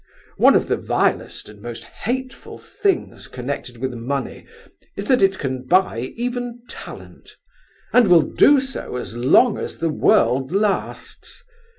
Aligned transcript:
One 0.37 0.55
of 0.55 0.67
the 0.67 0.77
vilest 0.77 1.47
and 1.47 1.61
most 1.61 1.83
hateful 1.83 2.57
things 2.57 3.27
connected 3.27 3.77
with 3.77 3.93
money 3.93 4.47
is 4.97 5.07
that 5.07 5.21
it 5.21 5.37
can 5.37 5.61
buy 5.67 5.99
even 6.17 6.63
talent; 6.67 7.37
and 7.93 8.07
will 8.09 8.23
do 8.23 8.59
so 8.61 8.95
as 8.95 9.15
long 9.15 9.59
as 9.59 9.77
the 9.77 9.89
world 9.91 10.51
lasts. 10.51 11.43